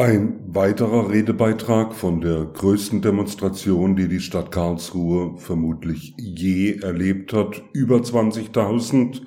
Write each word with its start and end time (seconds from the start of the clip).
Ein 0.00 0.40
weiterer 0.46 1.10
Redebeitrag 1.10 1.94
von 1.94 2.22
der 2.22 2.46
größten 2.46 3.02
Demonstration, 3.02 3.96
die 3.96 4.08
die 4.08 4.20
Stadt 4.20 4.50
Karlsruhe 4.50 5.36
vermutlich 5.36 6.14
je 6.16 6.78
erlebt 6.78 7.34
hat. 7.34 7.60
Über 7.74 7.96
20.000, 7.98 9.20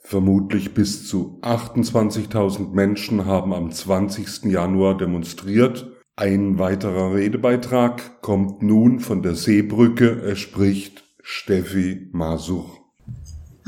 vermutlich 0.00 0.72
bis 0.72 1.06
zu 1.06 1.38
28.000 1.42 2.72
Menschen 2.72 3.26
haben 3.26 3.52
am 3.52 3.70
20. 3.70 4.44
Januar 4.44 4.96
demonstriert. 4.96 5.90
Ein 6.16 6.58
weiterer 6.58 7.14
Redebeitrag 7.14 8.22
kommt 8.22 8.62
nun 8.62 8.98
von 8.98 9.20
der 9.20 9.34
Seebrücke. 9.34 10.22
Er 10.22 10.36
spricht 10.36 11.04
Steffi 11.22 12.08
Masuch. 12.12 12.80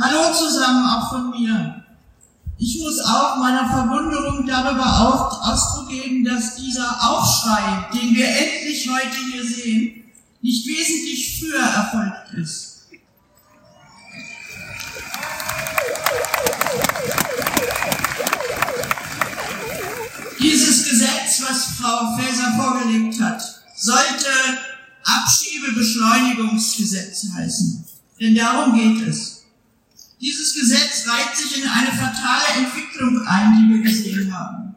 Hallo 0.01 0.33
zusammen, 0.33 0.87
auch 0.87 1.11
von 1.11 1.31
mir. 1.33 1.85
Ich 2.59 2.79
muss 2.79 3.01
auch 3.01 3.39
meiner 3.39 3.69
Verwunderung 3.69 4.47
darüber 4.47 5.41
Ausdruck 5.43 5.89
geben, 5.89 6.25
dass 6.25 6.55
dieser 6.57 6.99
Aufschrei, 7.03 7.89
den 7.93 8.15
wir 8.15 8.29
endlich 8.29 8.89
heute 8.89 9.17
hier 9.33 9.45
sehen, 9.45 10.05
nicht 10.41 10.65
wesentlich 10.67 11.41
früher 11.41 11.63
erfolgt 11.63 12.33
ist. 12.35 12.71
Dieses 20.41 20.89
Gesetz, 20.89 21.43
was 21.49 21.65
Frau 21.81 22.17
Faeser 22.17 22.55
vorgelegt 22.57 23.21
hat, 23.21 23.43
sollte 23.75 24.31
Abschiebebeschleunigungsgesetz 25.03 27.27
heißen. 27.35 27.85
Denn 28.21 28.35
darum 28.35 28.75
geht 28.75 29.09
es. 29.09 29.34
Dieses 30.21 30.55
Gesetz 30.55 31.07
reiht 31.07 31.37
sich 31.37 31.63
in 31.63 31.69
eine 31.69 31.93
fatale 31.93 32.65
Entwicklung 32.65 33.27
ein, 33.27 33.59
die 33.59 33.75
wir 33.75 33.83
gesehen 33.83 34.33
haben. 34.33 34.75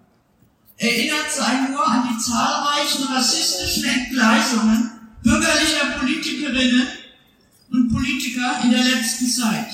Erinnert 0.77 1.31
sei 1.31 1.69
nur 1.69 1.87
an 1.87 2.09
die 2.09 2.19
zahlreichen 2.19 3.03
rassistischen 3.05 3.85
Entgleisungen 3.85 4.91
bürgerlicher 5.23 5.97
Politikerinnen 5.99 6.87
und 7.71 7.91
Politiker 7.91 8.61
in 8.63 8.71
der 8.71 8.83
letzten 8.83 9.27
Zeit. 9.27 9.69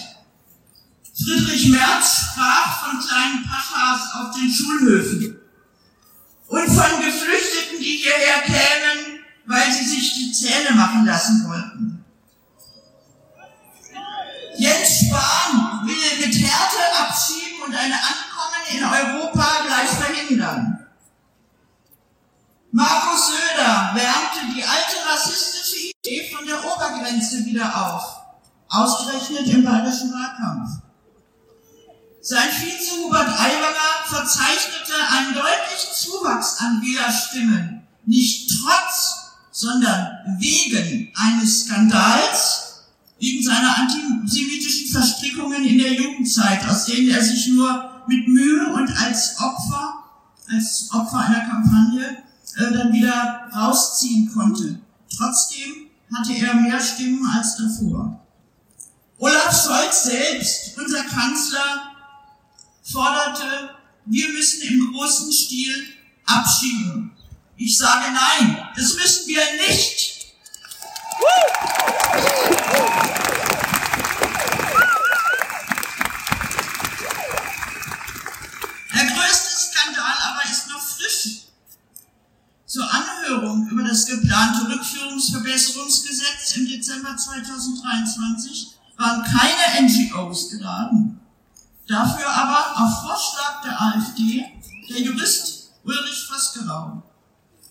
Friedrich 1.15 1.69
Merz 1.69 2.31
sprach 2.31 2.85
von 2.85 2.99
kleinen 2.99 3.43
Pachas 3.43 4.13
auf 4.15 4.35
den 4.35 4.51
Schulhöfen 4.51 5.37
und 6.47 6.67
von 6.67 7.01
Geflüchteten, 7.01 7.79
die 7.79 7.97
hierher 7.97 8.41
kämen, 8.45 9.19
weil 9.45 9.71
sie 9.71 9.85
sich 9.85 10.13
die 10.13 10.31
Zähne 10.31 10.75
machen 10.75 11.05
lassen 11.05 11.47
wollten. 11.47 11.92
Markus 22.75 23.27
Söder 23.27 23.91
wärmte 23.93 24.51
die 24.55 24.63
alte 24.63 24.95
rassistische 25.07 25.93
Idee 25.93 26.33
von 26.35 26.43
der 26.43 26.57
Obergrenze 26.65 27.45
wieder 27.45 27.69
auf, 27.69 28.15
ausgerechnet 28.67 29.47
im 29.47 29.63
bayerischen 29.63 30.11
Wahlkampf. 30.11 30.81
Sein 32.19 32.49
Vize 32.49 32.95
Hubert 32.97 33.27
Aiwanger 33.27 34.05
verzeichnete 34.05 34.95
einen 35.07 35.35
deutlichen 35.35 35.93
Zuwachs 35.93 36.57
an 36.61 36.81
Wählerstimmen, 36.81 37.87
nicht 38.07 38.49
trotz, 38.49 39.33
sondern 39.51 40.39
wegen 40.39 41.13
eines 41.15 41.65
Skandals, 41.65 42.85
wegen 43.19 43.43
seiner 43.43 43.77
antisemitischen 43.77 44.91
Verstrickungen 44.91 45.63
in 45.63 45.77
der 45.77 45.93
Jugendzeit, 45.93 46.67
aus 46.67 46.85
denen 46.85 47.11
er 47.11 47.23
sich 47.23 47.49
nur 47.49 48.03
mit 48.07 48.27
Mühe 48.27 48.73
und 48.73 48.89
als 48.97 49.37
Opfer, 49.39 49.93
als 50.49 50.89
Opfer 50.91 51.19
einer 51.19 51.47
Kampagne, 51.47 52.23
äh, 52.57 52.71
dann 52.71 52.93
wieder 52.93 53.49
rausziehen 53.53 54.31
konnte. 54.33 54.79
Trotzdem 55.17 55.87
hatte 56.13 56.33
er 56.33 56.53
mehr 56.55 56.79
Stimmen 56.79 57.25
als 57.27 57.57
davor. 57.57 58.19
Olaf 59.17 59.63
Scholz 59.63 60.03
selbst, 60.03 60.77
unser 60.77 61.03
Kanzler, 61.03 61.91
forderte, 62.83 63.75
wir 64.05 64.29
müssen 64.29 64.61
im 64.63 64.91
großen 64.91 65.31
Stil 65.31 65.87
abschieben. 66.25 67.11
Ich 67.55 67.77
sage 67.77 68.05
nein, 68.11 68.67
das 68.75 68.95
müssen 68.95 69.27
wir 69.27 69.41
nicht. 69.67 70.13
Der 78.93 79.05
größte 79.05 79.71
Skandal 79.71 80.13
aber 80.23 80.43
ist 80.51 80.67
noch 80.67 80.81
frisch. 80.81 81.43
Zur 82.65 82.91
Anhörung 82.91 83.69
über 83.69 83.83
das 83.83 84.05
geplante 84.05 84.67
Rückführungsverbesserungsgesetz 84.67 86.57
im 86.57 86.67
Dezember 86.67 87.15
2023 87.15 88.73
waren 89.03 89.23
keine 89.23 89.87
NGOs 89.87 90.49
geladen. 90.49 91.19
Dafür 91.87 92.29
aber 92.29 92.83
auf 92.83 93.01
Vorschlag 93.01 93.61
der 93.63 93.81
AfD 93.81 94.45
der 94.89 95.01
Jurist 95.01 95.71
Ulrich 95.83 96.27
Vosgerau, 96.29 97.03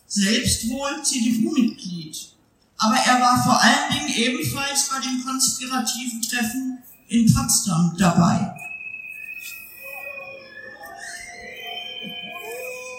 selbst 0.07 0.69
wohl 0.69 1.03
CDU-Mitglied 1.03 2.33
aber 2.83 2.97
er 2.97 3.21
war 3.21 3.43
vor 3.45 3.63
allen 3.63 3.93
Dingen 3.93 4.09
ebenfalls 4.09 4.89
bei 4.89 4.99
dem 4.99 5.25
konspirativen 5.25 6.21
Treffen 6.21 6.83
in 7.07 7.33
Potsdam 7.33 7.95
dabei. 7.97 8.57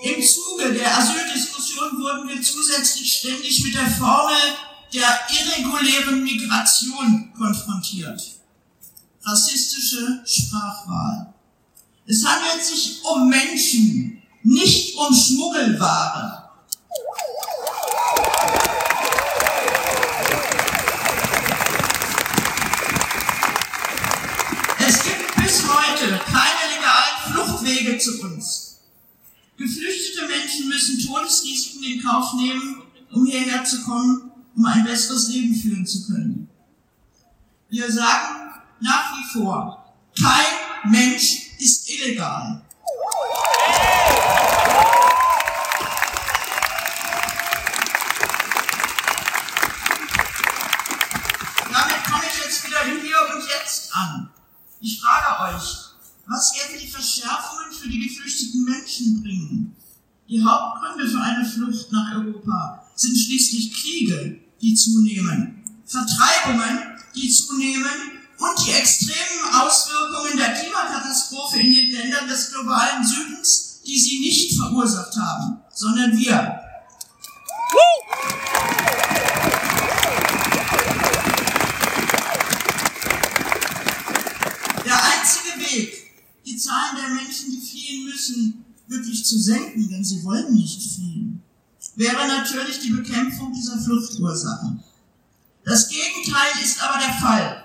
Im 0.03 0.23
Zuge 0.23 0.73
der 0.73 0.97
Asyldiskussion 0.97 1.97
wurden 1.99 2.29
wir 2.29 2.41
zusätzlich 2.41 3.13
ständig 3.13 3.61
mit 3.63 3.75
der 3.75 3.87
Formel 3.87 4.37
der 4.93 5.19
irregulären 5.29 6.23
Migration 6.23 7.33
konfrontiert. 7.35 8.21
Rassistische 9.23 10.21
Sprachwahl. 10.25 11.33
Es 12.05 12.25
handelt 12.25 12.63
sich 12.63 13.01
um 13.03 13.29
Menschen, 13.29 14.21
nicht 14.43 14.95
um 14.97 15.13
Schmuggelware. 15.13 16.43
Wege 27.63 27.97
zu 27.97 28.21
uns. 28.21 28.79
Geflüchtete 29.57 30.27
Menschen 30.27 30.67
müssen 30.67 30.99
Todesrisiken 30.99 31.83
in 31.83 32.03
Kauf 32.03 32.33
nehmen, 32.33 32.83
um 33.11 33.25
hierher 33.25 33.63
zu 33.63 33.83
kommen, 33.83 34.32
um 34.55 34.65
ein 34.65 34.83
besseres 34.83 35.29
Leben 35.29 35.55
führen 35.55 35.85
zu 35.85 36.07
können. 36.07 36.49
Wir 37.69 37.91
sagen 37.91 38.51
nach 38.79 39.13
wie 39.17 39.39
vor, 39.39 39.93
kein 40.19 40.91
Mensch 40.91 41.53
ist 41.59 41.89
illegal. 41.89 42.61
Damit 51.71 52.03
komme 52.05 52.23
ich 52.27 52.45
jetzt 52.45 52.67
wieder 52.67 52.83
in 52.83 53.01
hier 53.01 53.17
und 53.33 53.43
jetzt 53.47 53.95
an. 53.95 54.29
Ich 54.81 55.01
frage 55.01 55.55
euch, 55.55 55.63
was 56.27 56.53
werden 56.55 56.79
die 56.79 56.87
Verschärfungen 56.87 57.71
für 57.71 57.87
die 57.87 58.07
geflüchteten 58.07 58.65
Menschen 58.65 59.23
bringen? 59.23 59.75
Die 60.27 60.43
Hauptgründe 60.43 61.09
für 61.09 61.21
eine 61.21 61.45
Flucht 61.45 61.91
nach 61.91 62.15
Europa 62.15 62.85
sind 62.95 63.17
schließlich 63.17 63.73
Kriege, 63.73 64.42
die 64.63 64.73
zunehmen, 64.73 65.61
Vertreibungen, 65.85 66.79
die 67.13 67.29
zunehmen 67.29 67.85
und 68.39 68.65
die 68.65 68.71
extremen 68.71 69.53
Auswirkungen 69.53 70.37
der 70.37 70.53
Klimakatastrophe 70.53 71.59
in 71.59 71.73
den 71.73 71.91
Ländern 71.91 72.29
des 72.29 72.51
globalen 72.51 73.05
Südens, 73.05 73.81
die 73.85 73.99
sie 73.99 74.19
nicht 74.21 74.57
verursacht 74.57 75.15
haben, 75.17 75.59
sondern 75.73 76.17
wir. 76.17 76.59
die 86.45 86.57
Zahlen 86.57 86.97
der 86.97 87.09
Menschen, 87.09 87.51
die 87.51 87.65
fliehen 87.65 88.05
müssen, 88.05 88.65
wirklich 88.87 89.25
zu 89.25 89.39
senken, 89.39 89.89
denn 89.89 90.03
sie 90.03 90.23
wollen 90.23 90.53
nicht 90.53 90.81
fliehen, 90.93 91.41
wäre 91.95 92.27
natürlich 92.27 92.79
die 92.79 92.91
Bekämpfung 92.91 93.53
dieser 93.53 93.77
Fluchtursachen. 93.77 94.83
Das 95.65 95.87
Gegenteil 95.87 96.51
ist 96.61 96.81
aber 96.81 96.99
der 96.99 97.13
Fall. 97.13 97.63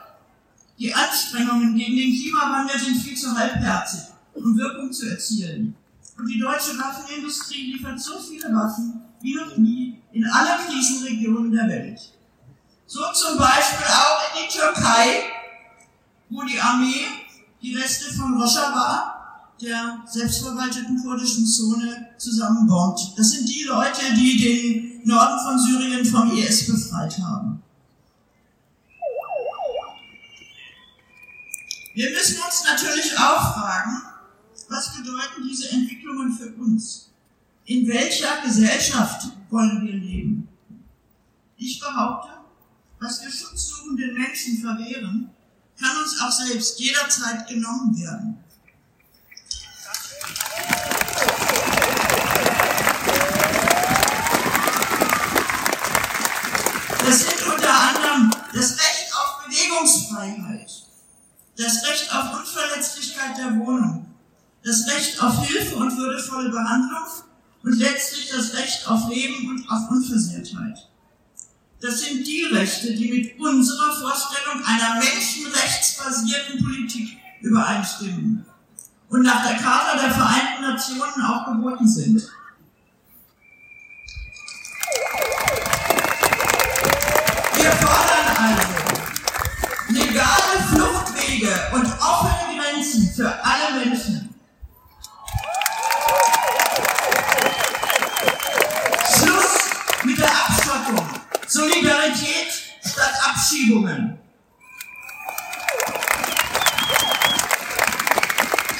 Die 0.79 0.95
Anstrengungen 0.95 1.75
gegen 1.75 1.97
den 1.97 2.15
Klimawandel 2.15 2.79
sind 2.79 3.03
viel 3.03 3.17
zu 3.17 3.37
halbherzig, 3.37 4.01
um 4.35 4.57
Wirkung 4.57 4.93
zu 4.93 5.11
erzielen. 5.11 5.75
Und 6.17 6.27
die 6.29 6.39
deutsche 6.39 6.79
Waffenindustrie 6.79 7.73
liefert 7.73 8.01
so 8.01 8.21
viele 8.21 8.55
Waffen 8.55 9.01
wie 9.21 9.35
noch 9.35 9.57
nie 9.57 10.01
in 10.13 10.25
alle 10.25 10.65
Krisenregionen 10.67 11.51
der 11.51 11.69
Welt. 11.69 12.01
So 12.87 13.01
zum 13.13 13.37
Beispiel 13.39 13.87
auch 13.87 14.21
in 14.41 14.47
die 14.47 14.57
Türkei, 14.57 15.23
wo 16.31 16.43
die 16.43 16.61
Armee 16.61 17.07
die 17.61 17.77
Reste 17.77 18.13
von 18.15 18.41
Rojava 18.41 19.18
der 19.61 20.05
selbstverwalteten 20.07 21.03
kurdischen 21.03 21.47
Zone 21.47 22.09
zusammenbombt. 22.17 23.01
Das 23.17 23.31
sind 23.33 23.49
die 23.49 23.65
Leute, 23.65 24.15
die 24.15 24.37
den 24.37 25.09
Norden 25.09 25.39
von 25.41 25.59
Syrien 25.59 26.05
vom 26.05 26.31
IS 26.37 26.67
befreit 26.67 27.19
haben. 27.19 27.63
Wir 31.95 32.11
müssen 32.11 32.37
uns 32.37 32.65
natürlich 32.65 33.19
auch 33.19 33.55
fragen, 33.55 34.03
was 34.69 34.97
bedeuten 34.97 35.43
diese 35.49 35.71
Entwicklungen 35.71 36.33
für 36.33 36.53
uns? 36.55 37.11
In 37.65 37.89
welcher 37.89 38.41
Gesellschaft 38.43 39.29
wollen 39.51 39.85
wir 39.85 39.95
leben? 39.95 40.49
Ich 41.57 41.81
behaupte, 41.81 42.29
was 43.01 43.23
wir 43.23 43.31
schutzsuchenden 43.31 44.15
Menschen 44.15 44.59
verwehren, 44.59 45.31
kann 45.81 45.97
uns 46.03 46.21
auch 46.21 46.31
selbst 46.31 46.79
jederzeit 46.79 47.49
genommen 47.49 47.97
werden. 47.99 48.39
Das 57.09 57.21
sind 57.21 57.43
unter 57.47 57.73
anderem 57.73 58.31
das 58.53 58.73
Recht 58.73 59.09
auf 59.15 59.47
Bewegungsfreiheit, 59.47 60.71
das 61.57 61.89
Recht 61.89 62.15
auf 62.15 62.39
Unverletzlichkeit 62.39 63.39
der 63.39 63.59
Wohnung, 63.61 64.15
das 64.63 64.87
Recht 64.87 65.23
auf 65.23 65.43
Hilfe 65.47 65.77
und 65.77 65.97
würdevolle 65.97 66.51
Behandlung 66.51 67.07
und 67.63 67.79
letztlich 67.79 68.29
das 68.29 68.53
Recht 68.53 68.87
auf 68.87 69.09
Leben 69.09 69.49
und 69.49 69.71
auf 69.71 69.91
Unversehrtheit. 69.91 70.87
Das 71.81 72.01
sind 72.01 72.27
die 72.27 72.43
Rechte, 72.43 72.93
die 72.93 73.11
mit 73.11 73.41
unserer 73.41 73.91
Vorstellung 73.99 74.63
einer 74.67 74.97
menschenrechtsbasierten 74.97 76.63
Politik 76.63 77.17
übereinstimmen 77.41 78.45
und 79.09 79.23
nach 79.23 79.47
der 79.47 79.57
Charta 79.57 79.97
der 79.97 80.13
Vereinten 80.13 80.61
Nationen 80.61 81.23
auch 81.23 81.47
geboten 81.47 81.89
sind. 81.89 82.29
Wir 87.61 87.73
fordern 87.73 88.37
also 88.39 88.69
legale 89.89 90.63
Fluchtwege 90.73 91.53
und 91.73 91.87
offene 91.87 92.57
Grenzen 92.57 93.13
für 93.17 93.29
alle 93.45 93.85
Menschen. 93.85 94.33
Schluss 99.13 99.59
mit 100.05 100.19
der 100.19 100.31
Abschottung. 100.31 101.05
Solidarität 101.49 102.53
statt 102.85 103.15
Abschiebungen. 103.29 104.19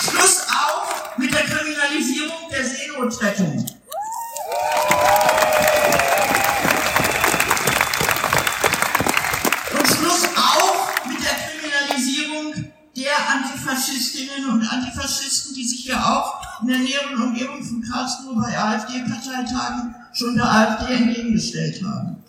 Schluss 0.01 0.47
auch 0.49 1.19
mit 1.19 1.35
der 1.35 1.43
Kriminalisierung 1.43 2.49
der 2.53 2.65
Seenotrettung. 2.65 3.48
Der 16.69 16.79
näheren 16.79 17.23
Umgebung 17.23 17.63
von 17.63 17.83
Karlsruhe 17.83 18.43
bei 18.43 18.59
AfD-Parteitagen 18.59 19.95
schon 20.13 20.37
der 20.37 20.45
AfD 20.45 20.95
entgegengestellt 20.95 21.83
haben. 21.85 22.23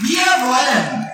Wir 0.00 0.26
wollen 0.46 1.10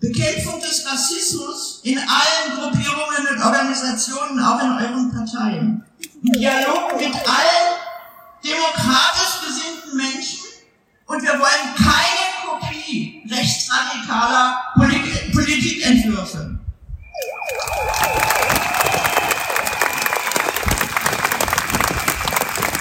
Bekämpfung 0.00 0.60
des 0.60 0.84
Rassismus 0.90 1.80
in 1.84 1.98
allen 1.98 2.56
Gruppierungen 2.56 3.26
und 3.30 3.42
Organisationen, 3.42 4.42
auch 4.42 4.60
in 4.60 4.72
euren 4.72 5.12
Parteien. 5.12 5.84
Dialog 6.22 6.96
mit 6.96 7.14
allen 7.14 7.70
demokratisch 8.42 9.40
gesinnten 9.46 9.96
Menschen 9.96 10.40
und 11.06 11.22
wir 11.22 11.32
wollen 11.32 11.74
keine 11.76 12.30
Kopie 12.44 13.22
rechtsradikaler 13.30 14.62
Polit 14.74 14.99
Politikentwürfe. 16.20 16.58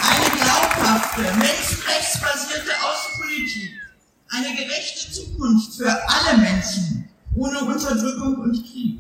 Eine 0.02 0.30
glaubhafte, 0.42 1.22
menschenrechtsbasierte 1.38 2.72
Außenpolitik, 2.84 3.72
eine 4.30 4.56
gerechte 4.56 5.12
Zukunft 5.12 5.76
für 5.78 5.92
alle 6.08 6.38
Menschen, 6.38 7.10
ohne 7.36 7.60
Unterdrückung 7.62 8.38
und 8.40 8.64
Krieg. 8.64 9.00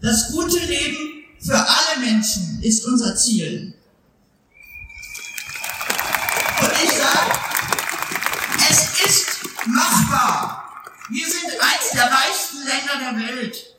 Das 0.00 0.32
gute 0.32 0.58
Leben 0.58 1.24
für 1.40 1.56
alle 1.56 2.00
Menschen 2.00 2.60
ist 2.62 2.86
unser 2.86 3.16
Ziel. 3.16 3.74
Und 6.60 6.72
ich 6.82 6.90
sage, 6.90 7.32
es 8.70 9.00
ist 9.04 9.66
machbar. 9.66 10.64
Wir 11.10 11.26
sind 11.26 11.50
eins 11.60 11.90
der 11.92 12.10
reichsten 12.10 12.58
Länder 12.64 13.12
der 13.12 13.28
Welt. 13.28 13.73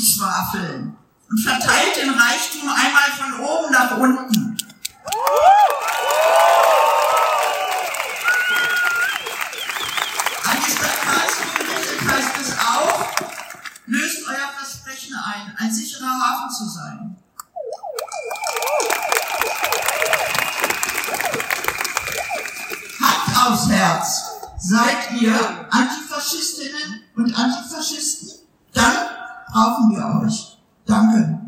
Schwafeln 0.00 0.96
und 1.30 1.38
verteilt 1.38 1.96
den 1.96 2.10
Reichtum 2.10 2.68
einmal 2.68 3.10
von 3.18 3.40
oben 3.40 3.72
nach 3.72 3.96
unten. 3.96 4.56
An 10.44 10.56
die 10.64 10.70
Stadt 10.70 11.00
Karlsruhe 11.02 12.12
heißt 12.12 12.36
es 12.40 12.58
auch, 12.58 13.10
löst 13.86 14.28
euer 14.28 14.50
Versprechen 14.58 15.14
ein, 15.14 15.56
ein 15.58 15.72
sicherer 15.72 16.06
Hafen 16.06 16.50
zu 16.50 16.68
sein. 16.68 17.16
Hand 23.00 23.52
aufs 23.52 23.68
Herz. 23.68 24.22
Seid 24.58 25.20
ihr 25.20 25.66
Antifaschistinnen 25.70 27.02
und 27.16 27.34
Antifaschisten? 27.36 28.30
Dann 28.72 29.11
brauchen 29.52 29.90
wir 29.90 30.26
euch. 30.26 30.58
Danke. 30.86 31.38